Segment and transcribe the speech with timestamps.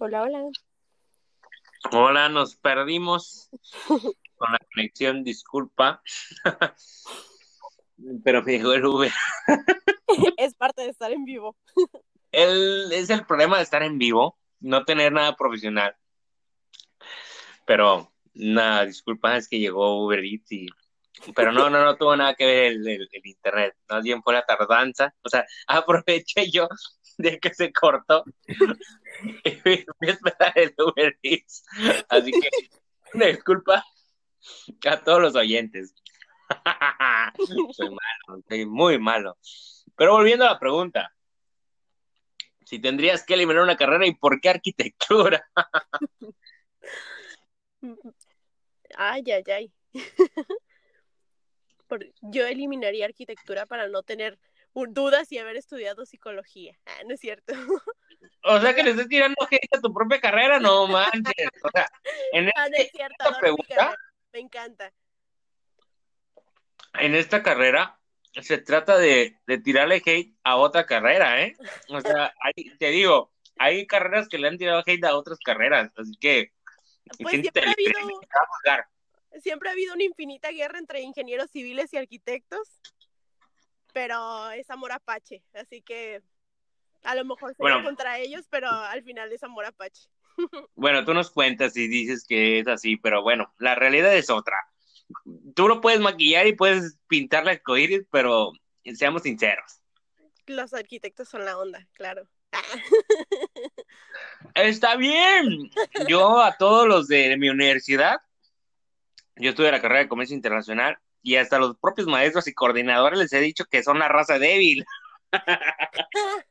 [0.00, 0.44] Hola, hola.
[1.90, 3.50] Hola, nos perdimos
[3.88, 6.02] con la conexión, disculpa.
[8.24, 9.12] Pero me llegó el Uber.
[10.36, 11.56] es parte de estar en vivo.
[12.30, 15.96] El, es el problema de estar en vivo, no tener nada profesional.
[17.66, 20.68] Pero nada, disculpa, es que llegó Uber Eats y...
[21.34, 25.14] Pero no, no, no tuvo nada que ver el, internet, más bien fue la tardanza.
[25.22, 26.68] O sea, aproveché yo
[27.16, 31.64] de que se cortó y voy a esperar el Uber Eats.
[32.08, 32.48] Así que,
[33.26, 33.84] disculpa
[34.86, 35.94] a todos los oyentes.
[37.72, 39.36] soy malo, soy muy malo.
[39.96, 41.12] Pero volviendo a la pregunta,
[42.64, 45.42] si tendrías que eliminar una carrera y por qué arquitectura.
[48.96, 49.72] ay, ay, ay.
[52.22, 54.38] Yo eliminaría arquitectura para no tener
[54.86, 56.78] dudas y haber estudiado psicología.
[56.86, 57.52] Ah, no es cierto.
[58.42, 61.48] O sea que le estás tirando a tu propia carrera, no manches.
[61.62, 61.88] O sea,
[62.32, 63.96] en ah, este, esta pregunta,
[64.32, 64.92] me encanta.
[66.94, 68.00] En esta carrera
[68.40, 71.56] se trata de, de, tirarle hate a otra carrera, ¿eh?
[71.90, 72.32] O sea,
[72.78, 76.52] te digo, hay carreras que le han tirado hate a otras carreras, así que
[77.20, 78.20] pues siempre ha, habido,
[79.42, 82.80] siempre ha habido una infinita guerra entre ingenieros civiles y arquitectos,
[83.92, 86.22] pero es amor apache, así que
[87.04, 90.08] a lo mejor se bueno, contra ellos, pero al final es amor apache.
[90.76, 94.56] Bueno, tú nos cuentas y dices que es así, pero bueno, la realidad es otra.
[95.56, 98.52] Tú lo puedes maquillar y puedes pintarle arcoíris, pero
[98.94, 99.80] seamos sinceros.
[100.46, 102.28] Los arquitectos son la onda, claro.
[104.54, 105.70] Está bien.
[106.06, 108.20] Yo a todos los de mi universidad,
[109.40, 113.18] yo estuve en la carrera de comercio internacional y hasta los propios maestros y coordinadores
[113.18, 114.84] les he dicho que son la raza débil.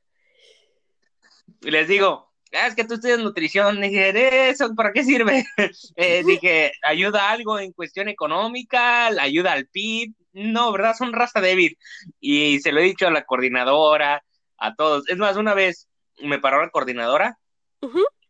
[1.61, 3.81] y les digo, ah, es que tú estudias nutrición.
[3.81, 5.45] dije, ¿eso para qué sirve?
[5.95, 10.14] Eh, dije, ayuda algo en cuestión económica, ayuda al PIB.
[10.33, 10.95] No, ¿verdad?
[10.95, 11.77] Son raza débil.
[12.19, 14.23] Y se lo he dicho a la coordinadora,
[14.58, 15.08] a todos.
[15.09, 15.87] Es más, una vez
[16.19, 17.37] me paró la coordinadora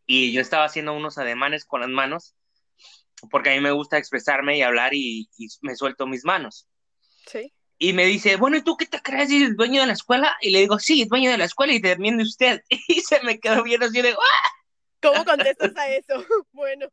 [0.06, 2.34] y yo estaba haciendo unos ademanes con las manos
[3.30, 5.28] porque a mí me gusta expresarme y hablar y,
[5.62, 6.68] me suelto mis manos.
[7.26, 7.52] Sí.
[7.78, 9.30] Y me dice, bueno, ¿y tú qué te crees?
[9.30, 10.36] ¿Es dueño de la escuela?
[10.40, 12.62] Y le digo, sí, dueño de la escuela y termine usted.
[12.88, 14.52] Y se me quedó bien así de, ¡ah!
[15.00, 16.24] ¿Cómo contestas a eso?
[16.52, 16.88] bueno.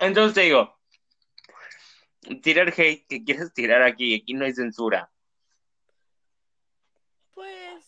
[0.00, 0.78] Entonces digo,
[2.42, 5.10] tirar hate que quieres tirar aquí, aquí no hay censura.
[7.32, 7.84] Pues,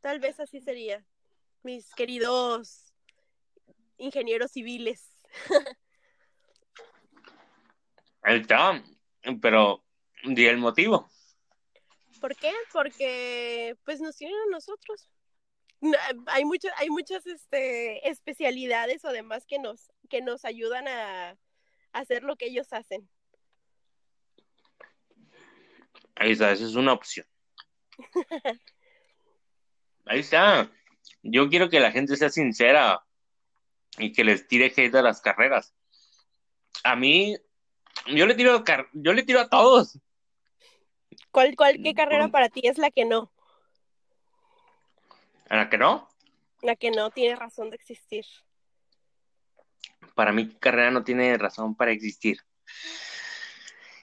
[0.00, 1.04] tal vez así sería
[1.62, 2.83] mis queridos
[3.98, 5.10] ingenieros civiles.
[8.22, 8.82] Ahí está,
[9.40, 9.84] pero
[10.22, 11.10] ¿y el motivo?
[12.20, 12.52] ¿Por qué?
[12.72, 15.10] Porque pues nos tienen a nosotros.
[16.26, 21.36] Hay muchas, hay muchas este, especialidades o demás que nos, que nos ayudan a,
[21.92, 23.08] hacer lo que ellos hacen.
[26.16, 27.26] Ahí está, esa es una opción.
[30.06, 30.70] Ahí está
[31.24, 33.02] yo quiero que la gente sea sincera
[33.98, 35.74] y que les tire hate a las carreras.
[36.82, 37.36] A mí,
[38.06, 39.98] yo le tiro, yo le tiro a todos.
[41.30, 43.32] ¿Cuál, cuál, qué carrera para ti es la que no?
[45.48, 46.08] ¿A la que no?
[46.62, 48.24] La que no tiene razón de existir.
[50.14, 52.38] Para mí, carrera no tiene razón para existir.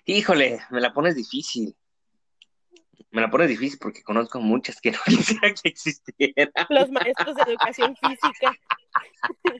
[0.05, 1.75] Híjole, me la pones difícil
[3.11, 6.51] me la pone difícil porque conozco muchas que no quisiera que existieran.
[6.69, 8.53] Los maestros de educación física.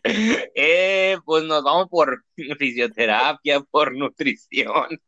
[0.04, 2.26] Eh, pues nos vamos por
[2.58, 5.00] fisioterapia, por nutrición.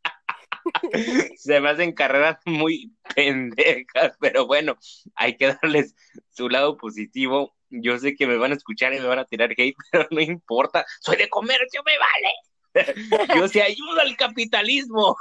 [1.36, 4.78] Se me hacen carreras muy pendejas, pero bueno,
[5.16, 5.96] hay que darles
[6.30, 7.54] su lado positivo.
[7.70, 10.22] Yo sé que me van a escuchar y me van a tirar hate, pero no
[10.22, 10.86] importa.
[11.02, 13.36] Soy de comercio, me vale.
[13.36, 15.16] Yo se ayuda al capitalismo.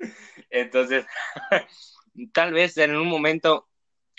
[0.50, 1.06] Entonces,
[2.32, 3.68] tal vez en un momento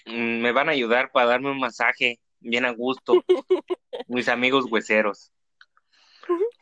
[0.06, 3.24] mm, me van a ayudar para darme un masaje bien a gusto.
[4.08, 5.32] Mis amigos hueseros.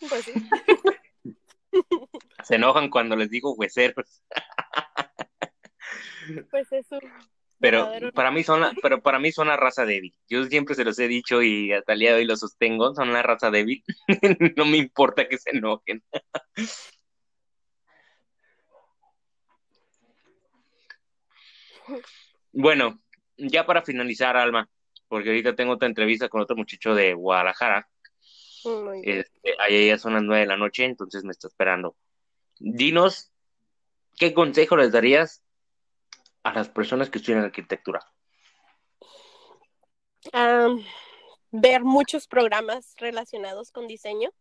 [0.10, 0.34] Pues sí.
[2.44, 4.22] Se enojan cuando les digo hueseros.
[6.52, 7.00] Pues eso.
[7.60, 10.14] Pero para mí son la, pero para mí son la raza débil.
[10.28, 13.14] Yo siempre se los he dicho y hasta el día de hoy lo sostengo, son
[13.14, 13.82] la raza débil.
[14.58, 16.04] no me importa que se enojen.
[22.52, 23.00] Bueno,
[23.38, 24.70] ya para finalizar, Alma,
[25.08, 27.90] porque ahorita tengo otra entrevista con otro muchacho de Guadalajara.
[29.04, 31.96] Este, ahí ya son las nueve de la noche, entonces me está esperando.
[32.60, 33.32] Dinos,
[34.18, 35.44] ¿qué consejo les darías
[36.44, 38.02] a las personas que estudian arquitectura?
[41.52, 44.32] ver muchos programas relacionados con diseño,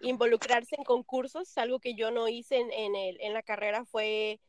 [0.00, 4.40] involucrarse en concursos, algo que yo no hice en, en, el, en la carrera fue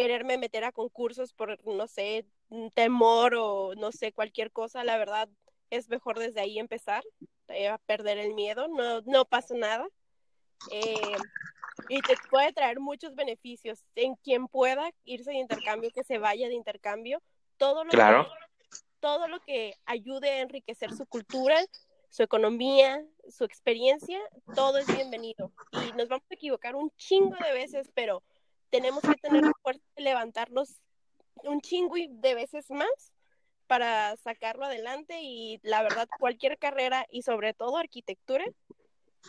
[0.00, 2.24] quererme meter a concursos por, no sé,
[2.74, 5.28] temor o no sé, cualquier cosa, la verdad
[5.68, 7.04] es mejor desde ahí empezar,
[7.48, 9.86] eh, a perder el miedo, no, no pasa nada.
[10.72, 11.16] Eh,
[11.90, 13.84] y te puede traer muchos beneficios.
[13.94, 17.22] En quien pueda irse de intercambio, que se vaya de intercambio,
[17.58, 18.24] todo lo, claro.
[18.24, 21.62] que, todo lo que ayude a enriquecer su cultura,
[22.08, 24.18] su economía, su experiencia,
[24.54, 25.52] todo es bienvenido.
[25.72, 28.22] Y nos vamos a equivocar un chingo de veces, pero
[28.70, 30.80] tenemos que tener la fuerza de levantarnos
[31.42, 33.12] un chingo de veces más
[33.66, 38.44] para sacarlo adelante y la verdad cualquier carrera y sobre todo arquitectura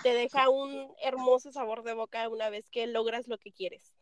[0.04, 3.94] te deja un hermoso sabor de boca una vez que logras lo que quieres.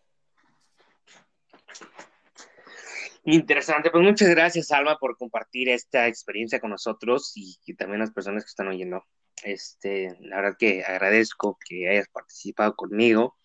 [3.25, 8.11] Interesante, pues muchas gracias Alma por compartir esta experiencia con nosotros y, y, también las
[8.11, 9.03] personas que están oyendo.
[9.43, 13.38] Este, la verdad que agradezco que hayas participado conmigo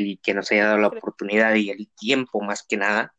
[0.00, 3.14] y que nos haya dado la oportunidad y el tiempo más que nada,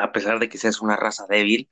[0.00, 1.68] a pesar de que seas una raza débil.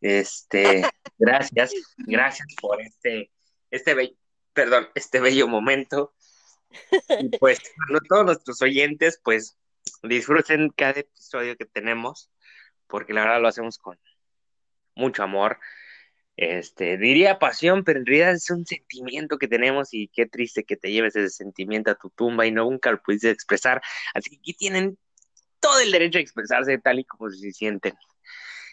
[0.00, 0.82] Este,
[1.18, 3.30] gracias, gracias por este,
[3.70, 4.16] este bello,
[4.52, 6.14] perdón, este bello momento.
[7.20, 7.60] Y pues,
[8.08, 9.58] todos nuestros oyentes, pues,
[10.02, 12.30] disfruten cada episodio que tenemos,
[12.86, 13.98] porque la verdad lo hacemos con
[14.94, 15.58] mucho amor
[16.42, 20.76] este, diría pasión, pero en realidad es un sentimiento que tenemos y qué triste que
[20.76, 23.80] te lleves ese sentimiento a tu tumba y nunca lo pudiste expresar.
[24.12, 24.98] Así que aquí tienen
[25.60, 27.94] todo el derecho a expresarse tal y como se sienten.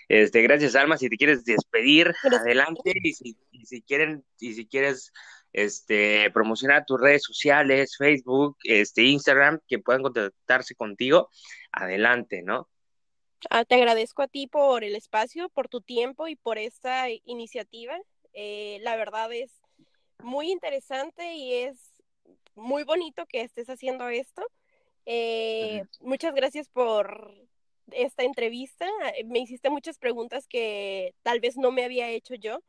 [0.08, 4.66] Este, gracias Alma, si te quieres despedir, adelante y si, y si, quieren y si
[4.66, 5.14] quieres
[5.54, 11.30] este promocionar tus redes sociales, Facebook, este Instagram, que puedan contactarse contigo,
[11.72, 12.68] adelante, ¿no?
[13.50, 17.98] Ah, te agradezco a ti por el espacio, por tu tiempo y por esta iniciativa.
[18.34, 19.52] Eh, la verdad es
[20.22, 21.78] muy interesante y es
[22.56, 24.44] muy bonito que estés haciendo esto.
[25.06, 27.34] Eh, muchas gracias por
[27.92, 28.88] esta entrevista.
[29.26, 32.60] Me hiciste muchas preguntas que tal vez no me había hecho yo.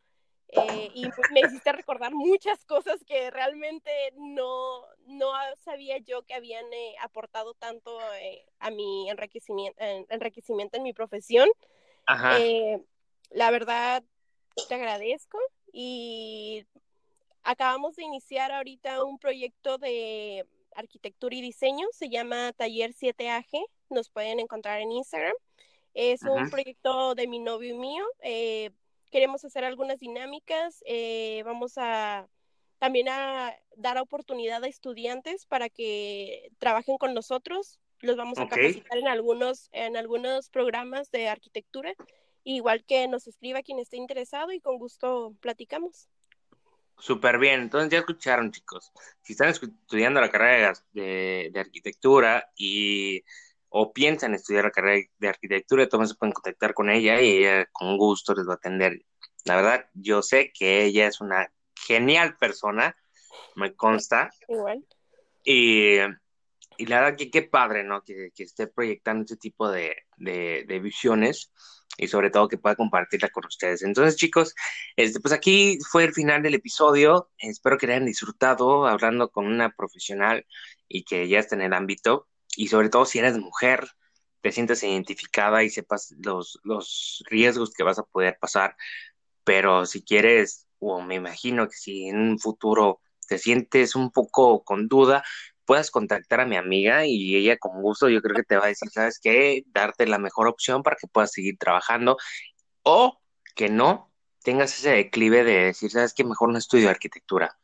[0.53, 5.33] Eh, y me hiciste recordar muchas cosas que realmente no, no
[5.65, 11.49] sabía yo que habían eh, aportado tanto eh, a mi enriquecimiento, enriquecimiento en mi profesión.
[13.31, 14.03] la verdad,
[14.69, 15.39] te agradezco
[15.73, 16.67] y
[17.45, 24.11] acabamos de iniciar ahorita un proyecto de arquitectura y diseño, se llama Taller 7AG, nos
[24.11, 25.35] pueden encontrar en Instagram.
[25.95, 28.05] Es un proyecto de mi novio y mío
[29.11, 32.29] queremos hacer algunas dinámicas, eh, vamos a
[32.79, 38.97] también a dar oportunidad a estudiantes para que trabajen con nosotros, los vamos a capacitar
[38.97, 41.93] en algunos, en algunos programas de arquitectura,
[42.43, 46.09] igual que nos escriba quien esté interesado y con gusto platicamos.
[46.99, 48.93] Súper bien, entonces ya escucharon chicos,
[49.23, 53.23] si están estudiando la carrera de, de arquitectura y
[53.71, 57.67] o piensan estudiar la carrera de arquitectura, entonces se pueden contactar con ella y ella
[57.73, 59.01] con gusto les va a atender.
[59.45, 61.51] La verdad, yo sé que ella es una
[61.87, 62.97] genial persona,
[63.55, 64.31] me consta.
[64.49, 64.85] Igual.
[65.45, 65.99] Y,
[66.77, 68.03] y la verdad que qué padre, ¿no?
[68.03, 71.53] Que, que esté proyectando este tipo de, de, de, visiones
[71.97, 73.83] y sobre todo que pueda compartirla con ustedes.
[73.83, 74.55] Entonces, chicos,
[74.97, 77.31] este, pues aquí fue el final del episodio.
[77.39, 80.45] Espero que hayan disfrutado hablando con una profesional
[80.89, 83.89] y que ya esté en el ámbito y sobre todo si eres mujer,
[84.41, 88.77] te sientes identificada y sepas los, los riesgos que vas a poder pasar,
[89.45, 94.65] pero si quieres, o me imagino que si en un futuro te sientes un poco
[94.65, 95.23] con duda,
[95.65, 98.69] puedas contactar a mi amiga y ella con gusto yo creo que te va a
[98.69, 99.63] decir, ¿sabes qué?
[99.67, 102.17] Darte la mejor opción para que puedas seguir trabajando
[102.83, 103.21] o
[103.55, 104.11] que no
[104.43, 106.25] tengas ese declive de decir, ¿sabes qué?
[106.25, 107.59] Mejor no estudio arquitectura.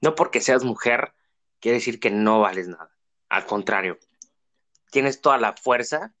[0.00, 1.12] No porque seas mujer
[1.60, 2.96] quiere decir que no vales nada.
[3.28, 3.98] Al contrario,
[4.90, 6.14] tienes toda la fuerza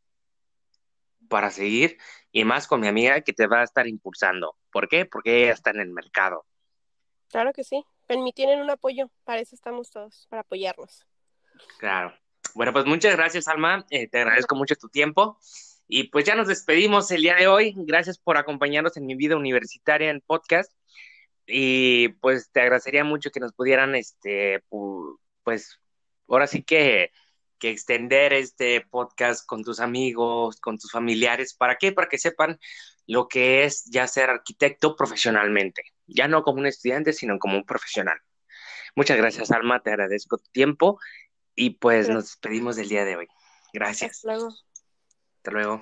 [1.28, 1.98] para seguir
[2.32, 4.56] y más con mi amiga que te va a estar impulsando.
[4.72, 5.04] ¿Por qué?
[5.04, 6.46] Porque ella está en el mercado.
[7.28, 7.84] Claro que sí.
[8.08, 11.06] En mí tienen un apoyo, para eso estamos todos, para apoyarnos.
[11.78, 12.12] Claro.
[12.54, 13.86] Bueno, pues muchas gracias, Alma.
[13.90, 15.38] Eh, te agradezco mucho tu tiempo.
[15.86, 17.74] Y pues ya nos despedimos el día de hoy.
[17.76, 20.72] Gracias por acompañarnos en mi vida universitaria en podcast.
[21.46, 24.64] Y pues te agradecería mucho que nos pudieran, este,
[25.42, 25.80] pues,
[26.28, 27.12] ahora sí que
[27.60, 31.54] que extender este podcast con tus amigos, con tus familiares.
[31.54, 31.92] ¿Para qué?
[31.92, 32.58] Para que sepan
[33.06, 37.64] lo que es ya ser arquitecto profesionalmente, ya no como un estudiante, sino como un
[37.64, 38.18] profesional.
[38.96, 40.98] Muchas gracias, Alma, te agradezco tu tiempo
[41.54, 43.28] y pues nos despedimos del día de hoy.
[43.72, 44.12] Gracias.
[44.12, 44.48] Hasta luego.
[45.36, 45.80] Hasta luego.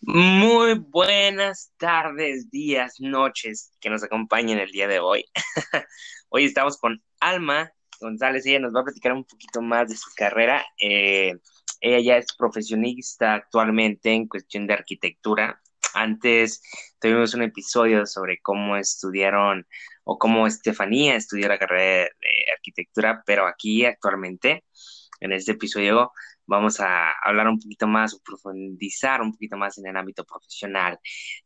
[0.00, 5.24] Muy buenas tardes, días, noches que nos acompañen el día de hoy.
[6.28, 7.72] hoy estamos con Alma
[8.02, 10.64] González, ella nos va a platicar un poquito más de su carrera.
[10.80, 11.32] Eh,
[11.80, 15.60] ella ya es profesionista actualmente en cuestión de arquitectura.
[15.94, 16.62] Antes
[17.00, 19.66] tuvimos un episodio sobre cómo estudiaron
[20.04, 22.10] o cómo Estefanía estudió la carrera de
[22.56, 24.64] arquitectura, pero aquí actualmente,
[25.20, 26.12] en este episodio,
[26.46, 30.98] vamos a hablar un poquito más o profundizar un poquito más en el ámbito profesional.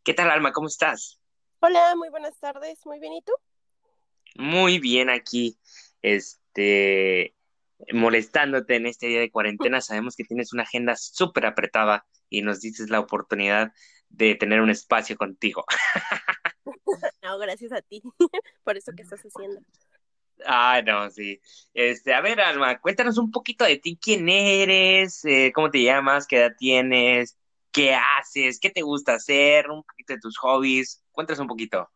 [0.03, 0.53] ¿Qué tal, Alma?
[0.53, 1.21] ¿Cómo estás?
[1.61, 2.85] Hola, muy buenas tardes.
[2.87, 3.33] Muy bien, ¿y tú?
[4.37, 5.59] Muy bien aquí,
[6.57, 7.35] este,
[7.93, 9.81] molestándote en este día de cuarentena.
[9.81, 13.73] Sabemos que tienes una agenda súper apretada y nos dices la oportunidad
[14.09, 15.65] de tener un espacio contigo.
[17.23, 18.03] no, gracias a ti
[18.65, 19.61] por eso que estás haciendo.
[20.45, 21.41] Ah, no, sí.
[21.73, 26.27] Este, a ver, Alma, cuéntanos un poquito de ti, quién eres, eh, cómo te llamas,
[26.27, 27.39] qué edad tienes,
[27.73, 31.03] qué haces, qué te gusta hacer, un poquito de tus hobbies.
[31.11, 31.91] Cuéntanos un poquito.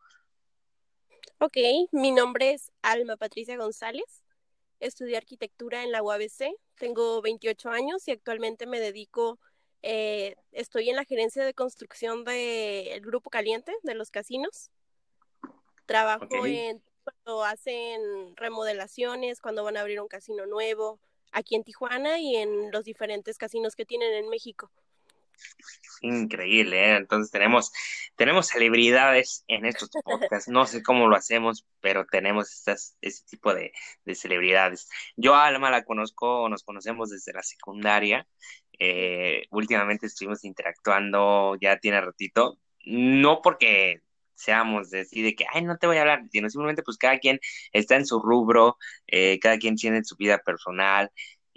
[1.37, 1.57] Ok,
[1.91, 4.21] mi nombre es Alma Patricia González.
[4.81, 6.53] Estudié arquitectura en la UABC.
[6.75, 9.39] Tengo 28 años y actualmente me dedico,
[9.83, 14.69] eh, estoy en la gerencia de construcción del Grupo Caliente de los casinos.
[15.85, 20.99] Trabajo en cuando hacen remodelaciones, cuando van a abrir un casino nuevo
[21.31, 24.71] aquí en Tijuana y en los diferentes casinos que tienen en México.
[26.01, 26.95] Increíble, ¿eh?
[26.97, 27.71] entonces tenemos,
[28.15, 33.53] tenemos celebridades en estos podcasts, no sé cómo lo hacemos, pero tenemos estas, este tipo
[33.53, 33.71] de,
[34.05, 34.89] de celebridades.
[35.15, 38.27] Yo a Alma la conozco, nos conocemos desde la secundaria,
[38.79, 44.01] eh, últimamente estuvimos interactuando, ya tiene ratito, no porque
[44.33, 47.39] seamos decir de que, ay, no te voy a hablar, sino simplemente pues cada quien
[47.73, 51.11] está en su rubro, eh, cada quien tiene su vida personal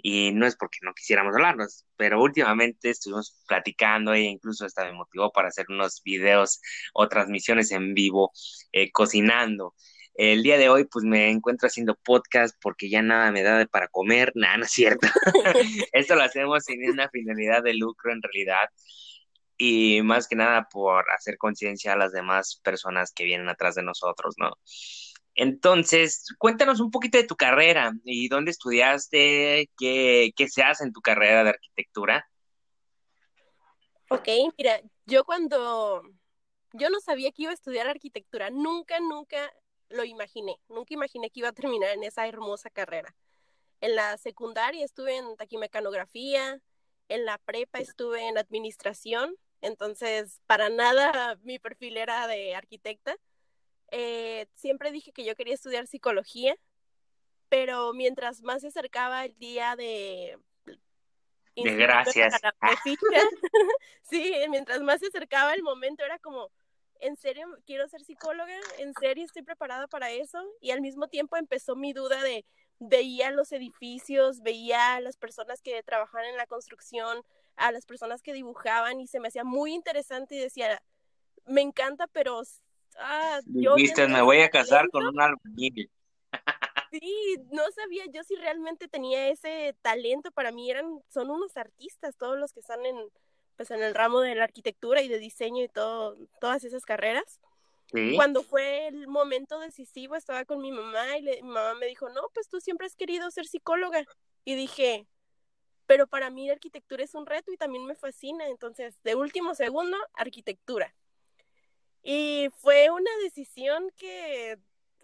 [0.07, 4.93] y no es porque no quisiéramos hablarnos, pero últimamente estuvimos platicando e incluso hasta me
[4.93, 6.61] motivó para hacer unos videos
[6.93, 8.31] o transmisiones en vivo
[8.71, 9.73] eh, cocinando.
[10.13, 13.87] El día de hoy pues me encuentro haciendo podcast porque ya nada me da para
[13.87, 15.07] comer, nada, no es cierto.
[15.91, 18.69] Esto lo hacemos sin una finalidad de lucro en realidad
[19.57, 23.81] y más que nada por hacer conciencia a las demás personas que vienen atrás de
[23.81, 24.51] nosotros, ¿no?
[25.35, 30.93] Entonces, cuéntanos un poquito de tu carrera y dónde estudiaste, qué, qué se hace en
[30.93, 32.27] tu carrera de arquitectura.
[34.09, 34.27] Ok,
[34.57, 36.03] mira, yo cuando
[36.73, 39.51] yo no sabía que iba a estudiar arquitectura, nunca, nunca
[39.89, 43.15] lo imaginé, nunca imaginé que iba a terminar en esa hermosa carrera.
[43.81, 46.61] En la secundaria estuve en taquimecanografía,
[47.09, 53.17] en la prepa estuve en administración entonces, para nada mi perfil era de arquitecta.
[53.91, 56.55] Eh, siempre dije que yo quería estudiar psicología,
[57.49, 60.37] pero mientras más se acercaba el día de...
[61.55, 62.35] De gracias.
[64.01, 66.51] sí, mientras más se acercaba el momento era como,
[66.99, 68.59] ¿en serio quiero ser psicóloga?
[68.79, 70.43] ¿En serio estoy preparada para eso?
[70.59, 72.45] Y al mismo tiempo empezó mi duda de,
[72.79, 77.23] veía los edificios, veía a las personas que trabajaban en la construcción,
[77.55, 80.81] a las personas que dibujaban y se me hacía muy interesante y decía,
[81.45, 82.41] me encanta, pero...
[82.97, 85.89] Ah, yo me voy a casar con un albañil.
[86.91, 90.31] Sí, no sabía yo si realmente tenía ese talento.
[90.31, 92.95] Para mí eran, son unos artistas todos los que están en,
[93.57, 97.41] pues, en el ramo de la arquitectura y de diseño y todo, todas esas carreras.
[98.15, 102.29] Cuando fue el momento decisivo, estaba con mi mamá y mi mamá me dijo, no,
[102.33, 104.05] pues tú siempre has querido ser psicóloga.
[104.43, 105.07] Y dije,
[105.85, 109.53] pero para mí la arquitectura es un reto y también me fascina, entonces de último
[109.55, 110.93] segundo, arquitectura.
[112.07, 114.59] Y fue una decisión que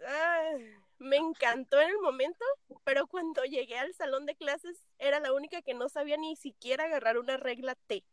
[0.06, 0.52] ah,
[0.98, 2.44] me encantó en el momento,
[2.84, 6.84] pero cuando llegué al salón de clases era la única que no sabía ni siquiera
[6.84, 8.04] agarrar una regla T.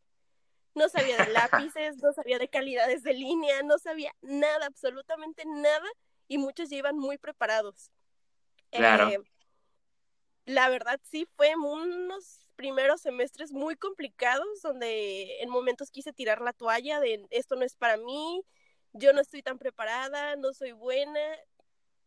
[0.73, 1.31] No sabía de
[1.71, 5.87] lápices, no sabía de calidades de línea, no sabía nada, absolutamente nada,
[6.27, 7.91] y muchos ya iban muy preparados.
[8.71, 9.09] Claro.
[9.09, 9.19] Eh,
[10.45, 16.53] la verdad sí fue unos primeros semestres muy complicados donde en momentos quise tirar la
[16.53, 18.43] toalla de esto no es para mí,
[18.93, 21.19] yo no estoy tan preparada, no soy buena.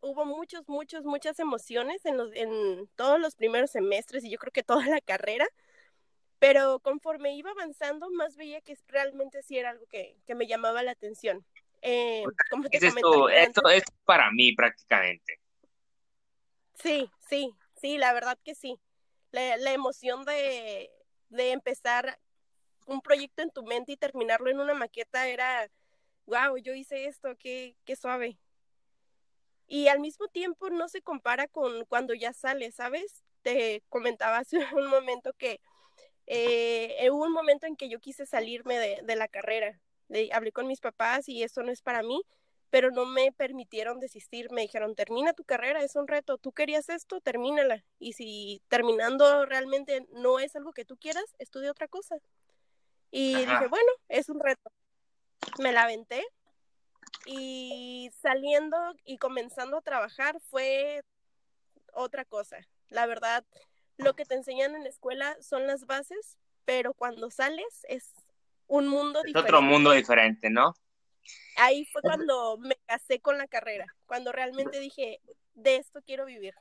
[0.01, 4.53] Hubo muchos, muchos, muchas emociones en, los, en todos los primeros semestres y yo creo
[4.53, 5.47] que toda la carrera,
[6.39, 10.83] pero conforme iba avanzando más veía que realmente sí era algo que, que me llamaba
[10.83, 11.45] la atención.
[11.83, 12.25] Eh,
[12.71, 15.41] esto, esto es para mí prácticamente.
[16.75, 18.81] Sí, sí, sí, la verdad que sí
[19.33, 20.91] la, emoción de,
[21.31, 22.19] empezar
[22.87, 25.69] un proyecto en tu mente y terminarlo en una maqueta era,
[26.27, 28.39] wow, yo hice esto, qué, qué suave.
[29.67, 33.23] Y al mismo tiempo no se compara con cuando ya sale, ¿sabes?
[33.43, 35.61] Te comentaba hace un momento que
[36.27, 39.81] eh, hubo un momento en que yo quise salirme de, la carrera.
[40.33, 42.23] hablé con mis papás y eso no es para mí,
[42.71, 44.51] pero no me permitieron desistir.
[44.51, 46.39] Me dijeron, termina tu carrera, es un reto.
[46.39, 47.85] Tú querías esto, termínala.
[47.99, 52.17] Y si terminando realmente no es algo que tú quieras, estudia otra cosa.
[53.11, 54.71] Y dije, bueno, es un reto.
[55.59, 56.25] Me la aventé
[57.27, 61.03] y saliendo y comenzando a trabajar fue
[61.93, 62.59] otra cosa.
[62.89, 63.45] La verdad,
[63.97, 68.13] lo que te enseñan en la escuela son las bases, pero cuando sales es
[68.67, 69.51] un mundo es diferente.
[69.51, 70.75] Otro mundo diferente, ¿no?
[71.57, 75.21] Ahí fue cuando me casé con la carrera, cuando realmente dije,
[75.55, 76.55] de esto quiero vivir.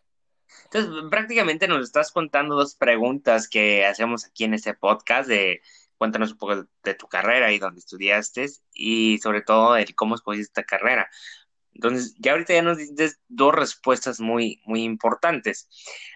[0.66, 5.62] Entonces, prácticamente nos estás contando dos preguntas que hacemos aquí en este podcast de
[6.02, 10.46] cuéntanos un poco de tu carrera y dónde estudiaste y sobre todo el cómo escogiste
[10.46, 11.08] esta carrera.
[11.74, 15.70] Entonces, ya ahorita ya nos dices dos respuestas muy, muy importantes.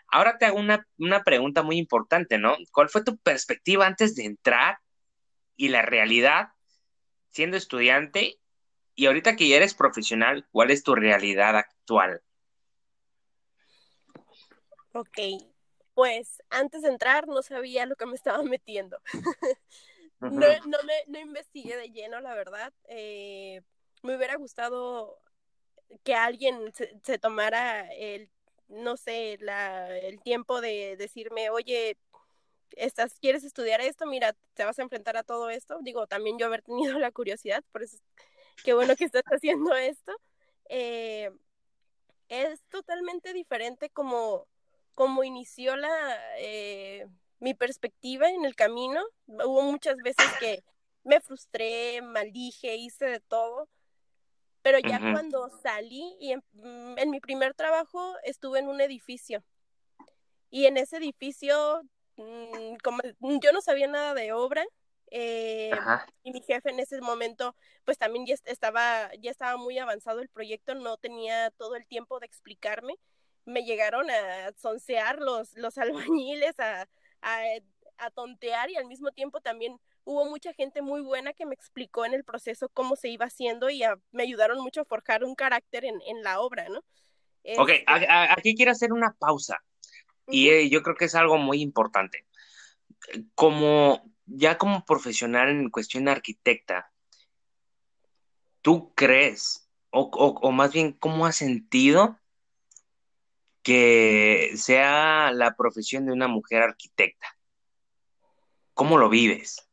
[0.08, 2.58] Ahora te hago una, una pregunta muy importante, ¿no?
[2.72, 4.80] ¿Cuál fue tu perspectiva antes de entrar
[5.56, 6.48] y la realidad
[7.30, 8.40] siendo estudiante
[8.96, 12.24] y ahorita que ya eres profesional, ¿cuál es tu realidad actual?
[14.94, 15.20] Ok,
[15.96, 19.00] pues antes de entrar no sabía lo que me estaba metiendo.
[20.20, 22.72] no, no, me, no investigué de lleno, la verdad.
[22.88, 23.62] Eh,
[24.04, 25.18] me hubiera gustado
[26.04, 26.72] que alguien
[27.04, 28.30] se, tomara el,
[28.68, 31.98] no sé, la, el tiempo de decirme, oye,
[32.72, 34.06] estás, ¿quieres estudiar esto?
[34.06, 35.80] Mira, te vas a enfrentar a todo esto.
[35.82, 37.98] Digo, también yo haber tenido la curiosidad, por eso
[38.64, 40.14] qué bueno que estás haciendo esto.
[40.70, 41.32] Eh,
[42.28, 44.48] es totalmente diferente como,
[44.96, 47.06] como inició la, eh,
[47.40, 49.02] mi perspectiva en el camino.
[49.28, 50.64] Hubo muchas veces que
[51.04, 53.70] me frustré, maldije, hice de todo,
[54.62, 59.44] pero ya cuando salí y mm, en, mi primer trabajo estuve en un edificio.
[60.50, 61.84] Y en ese edificio
[62.16, 64.66] mm, como yo no sabía nada de obra
[65.12, 65.72] eh,
[66.24, 70.30] y mi jefe en ese momento pues también ya estaba ya estaba muy avanzado el
[70.30, 72.96] proyecto no tenía todo el tiempo de explicarme
[73.46, 75.78] me llegaron a soncear los los
[76.24, 76.88] albañiles a,
[77.22, 77.42] a,
[77.98, 82.06] a tontear y al mismo tiempo también hubo mucha gente muy buena que me explicó
[82.06, 83.82] en el proceso cómo se iba haciendo y
[84.12, 86.80] me ayudaron mucho a forjar un carácter en, la obra, ¿no?
[87.58, 89.64] Ok, este aquí quiero hacer una pausa
[90.28, 92.26] y eh, yo creo que es algo muy importante.
[93.36, 96.92] Como ya como profesional en cuestión de arquitecta,
[98.62, 102.20] ¿tú crees, o, o más bien, cómo has sentido
[103.66, 107.26] que sea la profesión de una mujer arquitecta?
[108.76, 109.68] ¿Cómo lo vives?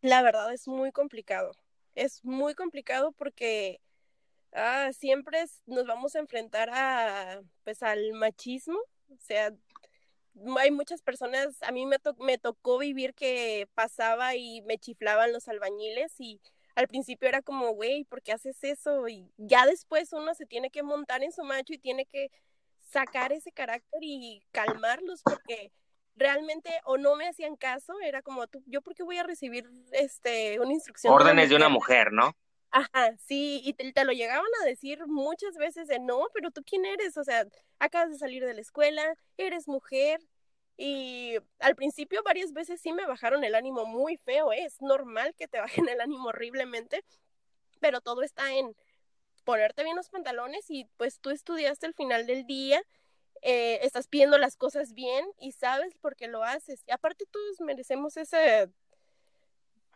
[0.00, 1.52] La verdad es muy complicado.
[1.94, 3.80] Es muy complicado porque
[4.52, 8.78] ah, siempre nos vamos a enfrentar a, pues, al machismo.
[9.08, 9.52] O sea,
[10.58, 15.46] hay muchas personas, a mí me, me tocó vivir que pasaba y me chiflaban los
[15.46, 16.40] albañiles y
[16.74, 19.06] al principio era como, güey, ¿por qué haces eso?
[19.06, 22.32] Y ya después uno se tiene que montar en su macho y tiene que
[22.92, 25.72] sacar ese carácter y calmarlos porque
[26.14, 30.60] realmente o no me hacían caso, era como tú, yo porque voy a recibir este
[30.60, 31.12] una instrucción.
[31.12, 32.36] Órdenes de una mujer, ¿no?
[32.70, 36.86] Ajá, sí, y te, lo llegaban a decir muchas veces de no, pero tú quién
[36.86, 37.44] eres, o sea,
[37.78, 40.20] acabas de salir de la escuela, eres mujer,
[40.78, 44.64] y al principio varias veces sí me bajaron el ánimo muy feo, ¿eh?
[44.64, 47.04] es normal que te bajen el ánimo horriblemente,
[47.78, 48.74] pero todo está en
[49.44, 52.82] ponerte bien los pantalones y pues tú estudiaste al final del día
[53.44, 56.84] eh, estás pidiendo las cosas bien y sabes por qué lo haces.
[56.86, 58.70] Y aparte todos merecemos ese...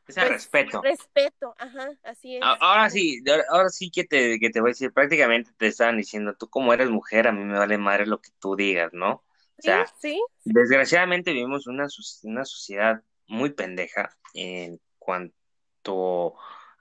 [0.08, 0.82] Ese pues, respeto.
[0.82, 2.42] Respeto, ajá, así es.
[2.42, 6.34] Ahora sí, ahora sí que te, que te voy a decir, prácticamente te estaban diciendo,
[6.36, 9.24] tú como eres mujer, a mí me vale madre lo que tú digas, ¿no?
[9.58, 11.86] O sea, sí, desgraciadamente vivimos una,
[12.22, 16.34] una sociedad muy pendeja en cuanto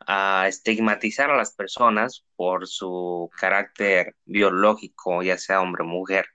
[0.08, 6.26] a estigmatizar a las personas por su carácter biológico, ya sea hombre o mujer.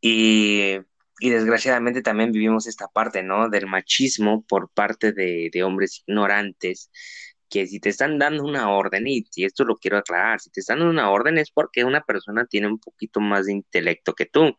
[0.00, 0.78] Y,
[1.20, 3.48] desgraciadamente también vivimos esta parte, ¿no?
[3.50, 6.90] Del machismo por parte de, hombres ignorantes,
[7.48, 10.60] que si te están dando una orden, y, y esto lo quiero aclarar, si te
[10.60, 14.26] están dando una orden es porque una persona tiene un poquito más de intelecto que
[14.26, 14.56] tú.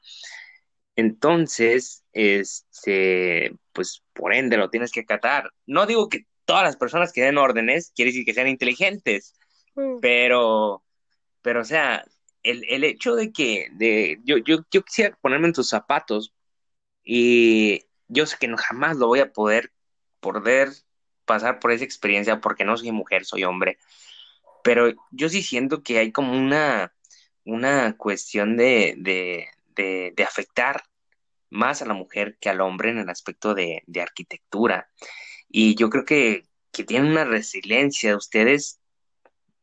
[0.96, 5.52] Entonces, este, pues por ende lo tienes que acatar.
[5.66, 9.36] No digo que todas las personas que den órdenes, quiere decir que sean inteligentes,
[9.76, 10.00] mm.
[10.02, 10.84] pero,
[11.42, 12.06] pero, o sea,
[12.44, 16.34] el, el hecho de que, de, yo, yo, yo quisiera ponerme en tus zapatos
[17.04, 19.72] y yo sé que no jamás lo voy a poder,
[20.20, 20.70] poder
[21.26, 23.78] pasar por esa experiencia porque no soy mujer, soy hombre,
[24.64, 26.94] pero yo sí siento que hay como una,
[27.46, 30.84] una cuestión de, de, de, de afectar
[31.52, 34.90] más a la mujer que al hombre en el aspecto de, arquitectura.
[35.54, 38.80] Y yo creo que, que tienen una resiliencia de ustedes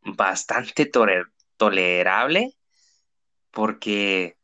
[0.02, 0.90] bastante
[1.56, 2.56] tolerable
[3.50, 4.36] porque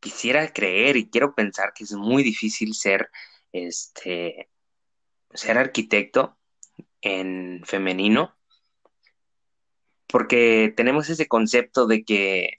[0.00, 3.10] quisiera creer y quiero pensar que es muy difícil ser
[3.52, 4.48] este
[5.34, 6.38] ser arquitecto
[7.00, 8.36] en femenino
[10.06, 12.54] porque tenemos ese concepto de que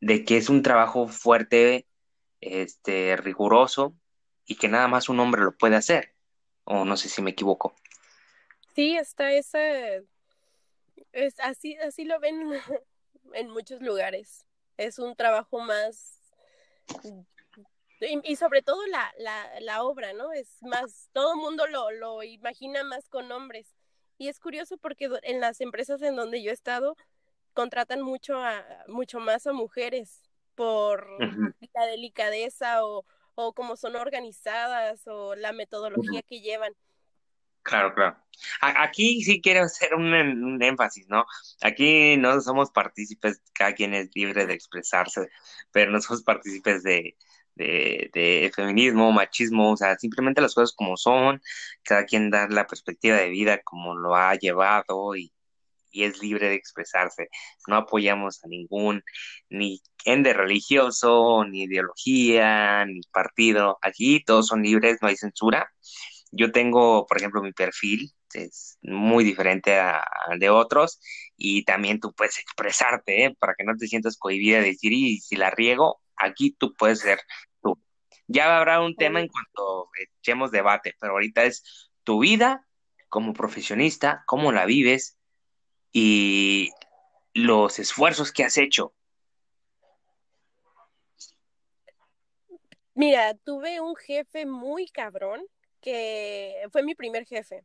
[0.00, 1.86] de que es un trabajo fuerte
[2.40, 3.96] este riguroso
[4.46, 6.14] y que nada más un hombre lo puede hacer
[6.68, 7.74] o no sé si me equivoco
[8.74, 10.04] sí está ese
[11.12, 12.52] es así así lo ven
[13.34, 16.18] en muchos lugares es un trabajo más
[18.00, 20.32] y, sobre todo la, la, la, obra, ¿no?
[20.32, 23.74] Es más, todo el mundo lo, lo imagina más con hombres.
[24.18, 26.96] Y es curioso porque en las empresas en donde yo he estado,
[27.54, 30.22] contratan mucho, a, mucho más a mujeres
[30.54, 31.08] por
[31.74, 33.04] la delicadeza o,
[33.40, 36.72] o cómo son organizadas o la metodología que llevan.
[37.62, 38.16] Claro, claro.
[38.60, 41.24] Aquí sí quiero hacer un, énfasis, ¿no?
[41.60, 45.28] Aquí no somos partícipes, cada quien es libre de expresarse,
[45.70, 47.16] pero no somos partícipes de,
[47.54, 51.40] de, feminismo, machismo, o sea, simplemente las cosas como son,
[51.84, 55.32] cada quien da la perspectiva de vida como lo ha llevado y,
[55.98, 57.28] y es libre de expresarse.
[57.66, 59.02] No apoyamos a ningún,
[59.50, 63.78] ni ende religioso, ni ideología, ni partido.
[63.82, 65.68] Aquí todos son libres, no hay censura
[66.30, 71.00] yo tengo, por ejemplo, mi perfil, es muy diferente al de otros,
[71.36, 73.36] y también tú puedes expresarte, ¿eh?
[73.38, 77.00] para que no te sientas cohibida de decir, y si la riego, aquí tú puedes
[77.00, 77.20] ser
[77.62, 77.80] tú.
[78.26, 79.88] Ya habrá un tema en cuanto
[80.20, 82.66] echemos debate, pero ahorita es tu vida
[83.08, 85.17] como profesionista, cómo la vives
[85.92, 86.70] y
[87.34, 88.92] los esfuerzos que has hecho.
[92.94, 95.46] Mira, tuve un jefe muy cabrón
[95.80, 97.64] que fue mi primer jefe.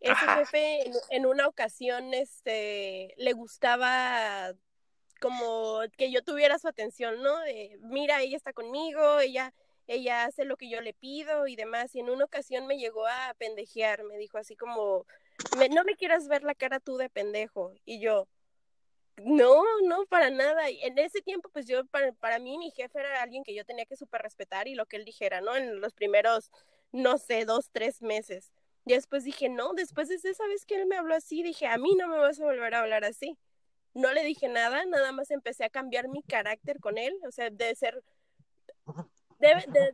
[0.00, 4.52] Ese jefe en, una ocasión este, le gustaba
[5.20, 7.34] como que yo tuviera su atención, ¿no?
[7.80, 9.54] mira, ella está conmigo, ella,
[9.86, 11.94] ella hace lo que yo le pido y demás.
[11.94, 15.06] Y en una ocasión me llegó a pendejear, me dijo así como,
[15.70, 17.72] no me quieras ver la cara tú de pendejo.
[17.84, 18.28] Y yo,
[19.16, 20.70] no, no, para nada.
[20.70, 23.64] Y en ese tiempo, pues yo, para, para mí, mi jefe era alguien que yo
[23.64, 25.56] tenía que súper respetar y lo que él dijera, ¿no?
[25.56, 26.50] En los primeros
[26.94, 28.52] no sé, dos, tres meses.
[28.86, 31.76] Y después dije, no, después de esa vez que él me habló así, dije, a
[31.76, 33.36] mí no me vas a volver a hablar así.
[33.94, 37.50] No le dije nada, nada más empecé a cambiar mi carácter con él, o sea,
[37.50, 38.02] de ser...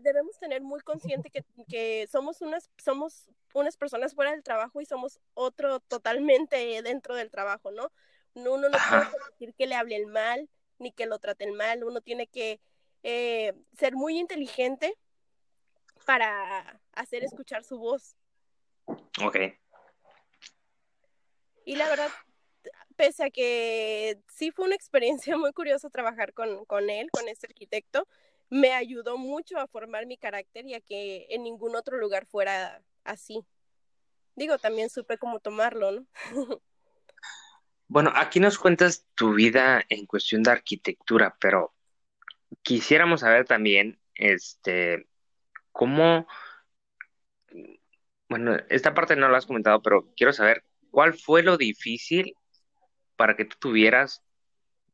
[0.00, 4.86] debemos tener muy consciente que, que, somos, unas, somos unas personas fuera del trabajo y
[4.86, 7.90] somos otro totalmente dentro del trabajo, ¿no?
[8.34, 12.26] Uno no puede decir que le hablen mal ni que lo traten mal, uno tiene
[12.26, 12.60] que
[13.02, 14.96] eh, ser muy inteligente
[16.06, 18.16] para hacer escuchar su voz.
[19.22, 19.36] Ok.
[21.64, 22.10] Y la verdad,
[22.96, 27.46] pese a que sí fue una experiencia muy curiosa trabajar con, con él, con este
[27.46, 28.06] arquitecto,
[28.48, 32.82] me ayudó mucho a formar mi carácter y a que en ningún otro lugar fuera
[33.04, 33.44] así.
[34.36, 36.06] Digo, también supe cómo tomarlo, ¿no?
[37.88, 41.74] bueno, aquí nos cuentas tu vida en cuestión de arquitectura, pero
[42.62, 45.06] quisiéramos saber también, este,
[45.72, 46.26] ¿Cómo?
[48.28, 52.34] Bueno, esta parte no la has comentado, pero quiero saber cuál fue lo difícil
[53.16, 54.22] para que tú tuvieras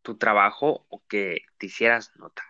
[0.03, 2.47] tu trabajo o que te hicieras notar,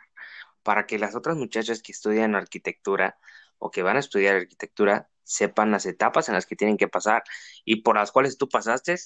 [0.63, 3.19] para que las otras muchachas que estudian arquitectura
[3.59, 7.25] o que van a estudiar arquitectura sepan las etapas en las que tienen que pasar
[7.65, 8.97] y por las cuales tú pasaste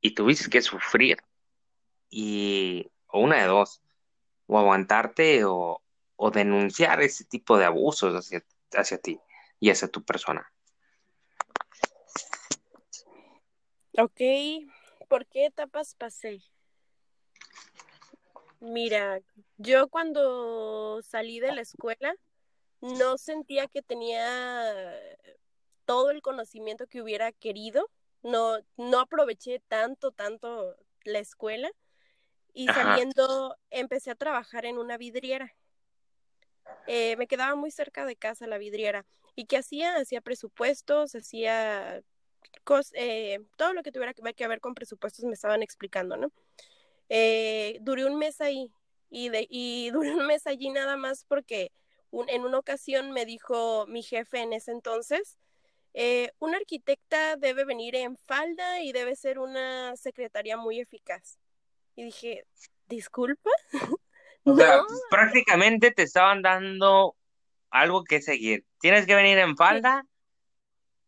[0.00, 1.18] y tuviste que sufrir
[2.08, 3.82] y o una de dos
[4.46, 5.82] o aguantarte o,
[6.16, 9.20] o denunciar ese tipo de abusos hacia, hacia ti
[9.60, 10.50] y hacia tu persona.
[13.98, 14.20] Ok,
[15.08, 16.40] ¿por qué etapas pasé?
[18.60, 19.20] Mira,
[19.58, 22.14] yo cuando salí de la escuela
[22.80, 24.98] no sentía que tenía
[25.84, 27.90] todo el conocimiento que hubiera querido,
[28.22, 31.70] no, no aproveché tanto, tanto la escuela
[32.54, 35.54] y saliendo empecé a trabajar en una vidriera.
[36.86, 39.06] Eh, me quedaba muy cerca de casa la vidriera.
[39.34, 39.96] ¿Y qué hacía?
[39.96, 42.02] Hacía presupuestos, hacía
[42.94, 46.32] eh, todo lo que tuviera que ver con presupuestos me estaban explicando, ¿no?
[47.08, 48.72] Eh, duré un mes ahí
[49.10, 51.72] y, de, y duré un mes allí nada más porque
[52.28, 55.38] en una ocasión me dijo mi jefe en ese entonces,
[56.38, 61.38] una arquitecta debe venir en falda y debe ser una secretaria muy eficaz.
[61.96, 62.44] Y dije,
[62.86, 63.50] disculpa.
[64.44, 67.14] O sea, prácticamente te estaban dando
[67.70, 68.64] algo que seguir.
[68.80, 70.04] Tienes que venir en falda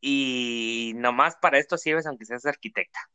[0.01, 3.11] y nomás para esto sirves aunque seas arquitecta.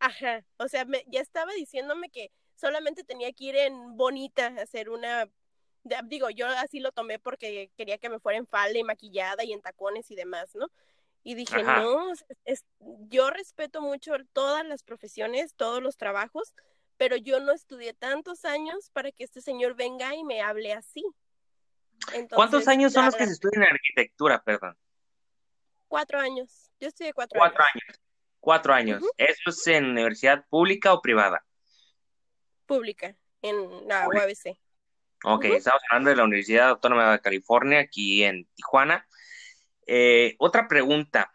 [0.00, 4.90] Ajá, o sea, ya estaba diciéndome que solamente tenía que ir en bonita a hacer
[4.90, 5.28] una,
[6.04, 9.52] digo, yo así lo tomé porque quería que me fuera en falda y maquillada y
[9.52, 10.70] en tacones y demás, ¿no?
[11.22, 12.12] Y dije, no,
[12.44, 12.64] es,
[13.08, 16.54] yo respeto mucho todas las profesiones, todos los trabajos,
[16.96, 21.04] pero yo no estudié tantos años para que este señor venga y me hable así.
[22.30, 24.76] ¿Cuántos años son los que se estudian en arquitectura, perdón?
[25.88, 26.70] Cuatro años.
[26.78, 28.00] Yo estudié cuatro, cuatro años.
[28.38, 29.02] Cuatro años.
[29.16, 31.44] ¿Eso es en universidad pública o privada?
[32.66, 34.56] Pública, en la UABC.
[35.24, 39.06] Ok, estamos hablando de la Universidad Autónoma de California, aquí en Tijuana.
[39.86, 41.32] Eh, otra pregunta.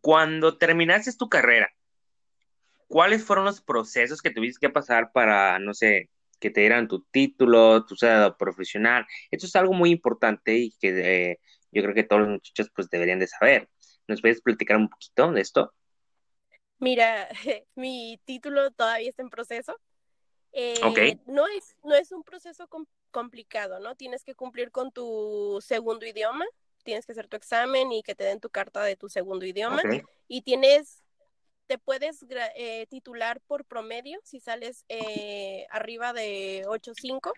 [0.00, 1.70] Cuando terminaste tu carrera,
[2.88, 6.10] ¿cuáles fueron los procesos que tuviste que pasar para, no sé,
[6.40, 9.06] que te dieran tu título, tu cédula profesional?
[9.30, 11.40] Esto es algo muy importante y que eh,
[11.72, 13.68] yo creo que todos los muchachos pues deberían de saber.
[14.06, 15.72] ¿Nos puedes platicar un poquito de esto?
[16.78, 17.28] Mira,
[17.74, 19.78] mi título todavía está en proceso.
[20.56, 22.68] Eh, no, es, no es un proceso
[23.10, 23.96] complicado, ¿no?
[23.96, 26.44] Tienes que cumplir con tu segundo idioma,
[26.84, 29.82] tienes que hacer tu examen y que te den tu carta de tu segundo idioma.
[30.28, 31.02] Y tienes,
[31.66, 37.32] te puedes eh, titular por promedio si sales eh, arriba de 8.5.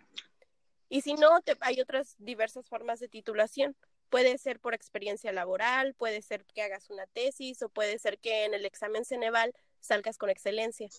[0.90, 3.74] Y si no, te, hay otras diversas formas de titulación.
[4.10, 8.44] Puede ser por experiencia laboral, puede ser que hagas una tesis o puede ser que
[8.44, 10.90] en el examen Ceneval salgas con excelencia.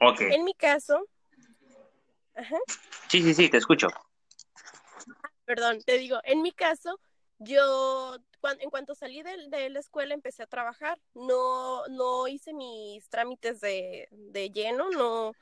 [0.00, 0.34] Okay.
[0.34, 1.08] En mi caso.
[3.08, 3.88] Sí, sí, sí, te escucho.
[5.44, 7.00] Perdón, te digo, en mi caso,
[7.38, 8.16] yo
[8.60, 11.00] en cuanto salí de, la escuela empecé a trabajar.
[11.14, 15.32] No, no hice mis trámites de, de lleno, no.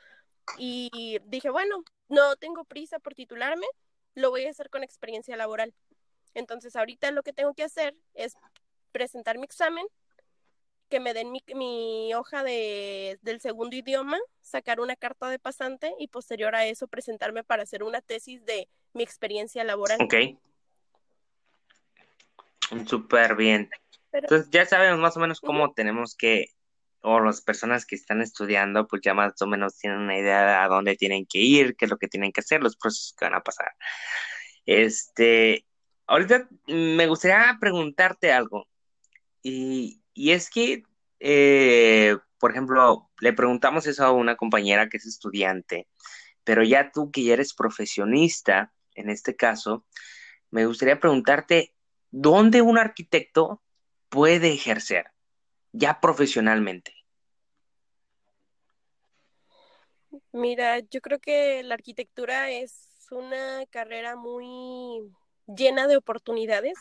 [0.59, 3.67] Y dije, bueno, no tengo prisa por titularme,
[4.15, 5.75] lo voy a hacer con experiencia laboral.
[6.35, 8.37] Entonces, ahorita lo que tengo que hacer es
[8.93, 9.87] presentar mi examen,
[10.89, 16.09] que me den mi, hoja de, del segundo idioma, sacar una carta de pasante y
[16.09, 19.99] posterior a eso presentarme para hacer una tesis de mi experiencia laboral.
[20.01, 20.15] Ok.
[22.87, 23.71] Súper bien.
[24.13, 26.47] Entonces ya sabemos más o menos cómo tenemos que,
[27.03, 30.55] o las personas que están estudiando, pues ya más o menos tienen una idea de
[30.55, 33.27] a dónde tienen que ir, qué es lo que tienen que hacer, los procesos que
[33.27, 33.73] van a pasar.
[34.65, 35.67] Este,
[36.07, 38.67] ahorita me gustaría preguntarte algo.
[39.43, 40.83] Y, es que,
[41.21, 45.89] eh, por ejemplo, le preguntamos eso a una compañera que es estudiante,
[46.45, 49.85] pero ya tú que ya eres profesionista, en este caso,
[50.51, 51.75] me gustaría preguntarte,
[52.11, 53.63] ¿dónde un arquitecto
[54.09, 55.11] puede ejercer
[55.73, 56.93] ya profesionalmente?
[60.33, 65.13] Mira, yo creo que la arquitectura es una carrera muy
[65.47, 66.79] llena de oportunidades.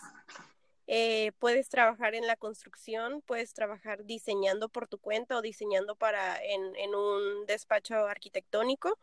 [0.88, 6.43] Eh, puedes trabajar en la construcción, puedes trabajar diseñando por tu cuenta o diseñando para
[6.43, 8.98] en, en un despacho arquitectónico.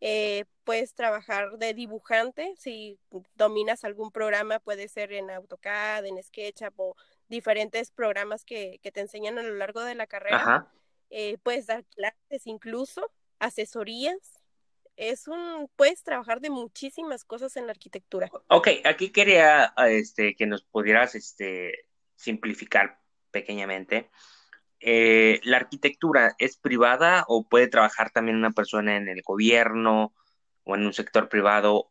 [0.00, 2.98] Eh, puedes trabajar de dibujante, si
[3.34, 6.96] dominas algún programa, puede ser en AutoCAD, en SketchUp o
[7.28, 10.70] diferentes programas que, que te enseñan a lo largo de la carrera.
[11.10, 14.35] Eh, puedes dar clases incluso, asesorías,
[14.96, 18.30] es un, puedes trabajar de muchísimas cosas en la arquitectura.
[18.48, 24.10] Ok, aquí quería este, que nos pudieras este, simplificar pequeñamente.
[24.80, 30.14] Eh, ¿La arquitectura es privada o puede trabajar también una persona en el gobierno
[30.64, 31.90] o en un sector privado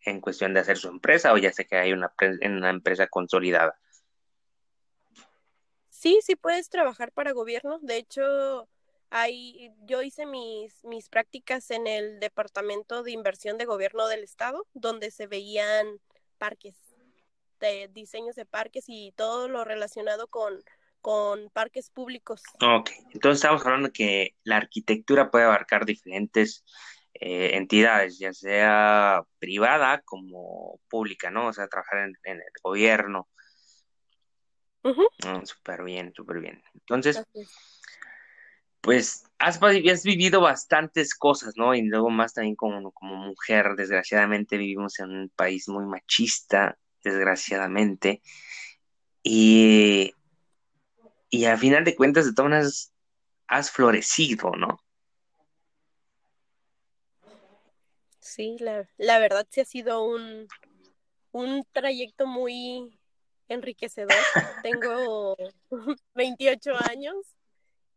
[0.00, 3.78] en cuestión de hacer su empresa o ya sé que hay una, una empresa consolidada?
[5.88, 7.78] Sí, sí puedes trabajar para gobierno.
[7.80, 8.68] De hecho,
[9.10, 14.66] Ahí, yo hice mis, mis prácticas en el Departamento de Inversión de Gobierno del Estado,
[14.74, 16.00] donde se veían
[16.38, 16.76] parques,
[17.60, 20.62] de diseños de parques y todo lo relacionado con,
[21.00, 22.42] con parques públicos.
[22.60, 26.64] Ok, entonces estamos hablando que la arquitectura puede abarcar diferentes
[27.14, 31.46] eh, entidades, ya sea privada como pública, ¿no?
[31.46, 33.28] O sea, trabajar en, el gobierno.
[35.24, 36.62] Ah, súper bien, súper bien.
[36.74, 37.24] Entonces,
[38.86, 39.58] pues has,
[40.04, 41.74] vivido bastantes cosas, ¿no?
[41.74, 48.22] Y luego más también como, como mujer, desgraciadamente vivimos en un país muy machista, desgraciadamente.
[49.24, 50.14] Y,
[51.30, 52.92] y al final de cuentas, de todas maneras,
[53.48, 54.78] has florecido, ¿no?
[58.20, 60.46] Sí, la, la verdad sí ha sido un,
[61.32, 62.96] un trayecto muy
[63.48, 64.14] enriquecedor.
[64.62, 65.36] Tengo
[66.14, 67.35] 28 años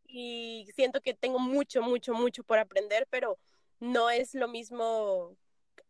[0.09, 3.37] y siento que tengo mucho, mucho, mucho por aprender, pero
[3.79, 5.37] no es lo mismo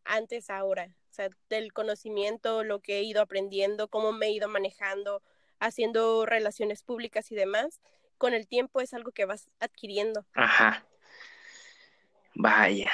[0.04, 0.94] antes ahora.
[1.12, 5.24] sea, del conocimiento, lo que he ido aprendiendo, cómo me he ido manejando,
[5.60, 7.82] haciendo relaciones públicas y demás,
[8.18, 10.26] con el tiempo es algo que vas adquiriendo.
[10.34, 10.86] Ajá.
[12.36, 12.92] Vaya.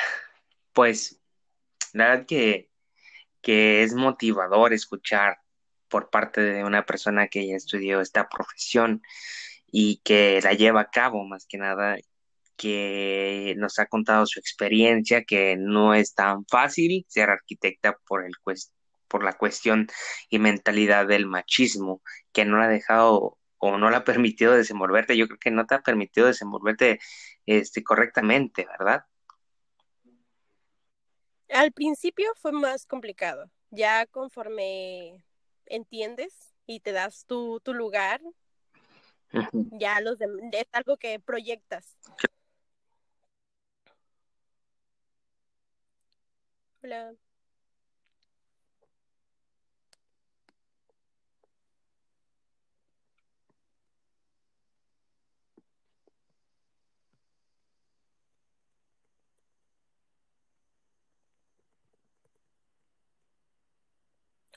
[0.74, 1.20] Pues,
[1.94, 2.70] la verdad que,
[3.42, 5.40] que es motivador escuchar
[5.88, 9.02] por parte de una persona que ya estudió esta profesión
[9.78, 11.98] y que la lleva a cabo más que nada,
[12.56, 18.32] que nos ha contado su experiencia, que no es tan fácil ser arquitecta por, el
[19.10, 19.88] por la cuestión
[20.30, 25.18] y mentalidad del machismo, que no la ha dejado o no la ha permitido desenvolverte.
[25.18, 27.00] Yo creo que no te ha permitido desenvolverte
[27.46, 29.04] este, correctamente, ¿verdad?
[31.50, 33.52] Al principio fue más complicado.
[33.72, 35.22] Ya conforme
[35.66, 38.22] entiendes y te das tu, tu lugar,
[39.72, 41.98] ya los de, es algo que proyectas.
[46.84, 47.16] Hola.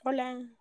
[0.03, 0.58] Hola.